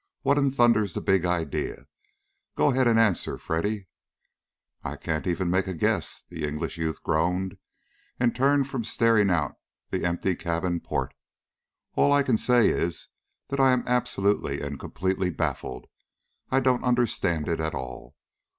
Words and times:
"What 0.23 0.39
in 0.39 0.49
thunder 0.49 0.83
is 0.83 0.95
the 0.95 0.99
big 0.99 1.27
idea? 1.27 1.85
Go 2.55 2.71
ahead 2.71 2.87
and 2.87 2.99
answer, 2.99 3.37
Freddy." 3.37 3.85
"I 4.83 4.95
can't 4.95 5.27
even 5.27 5.51
make 5.51 5.67
a 5.67 5.75
guess," 5.75 6.23
the 6.27 6.43
English 6.43 6.79
youth 6.79 7.03
groaned, 7.03 7.57
and 8.19 8.35
turned 8.35 8.67
from 8.67 8.83
staring 8.83 9.29
out 9.29 9.59
the 9.91 10.03
empty 10.03 10.33
cabin 10.35 10.79
port. 10.79 11.13
"All 11.93 12.11
I 12.11 12.23
can 12.23 12.39
say 12.39 12.69
is 12.69 13.09
that 13.49 13.59
I 13.59 13.73
am 13.73 13.83
absolutely 13.85 14.59
and 14.59 14.79
completely 14.79 15.29
baffled. 15.29 15.85
I 16.49 16.61
don't 16.61 16.83
understand 16.83 17.47
it 17.47 17.59
at 17.59 17.75
all. 17.75 18.15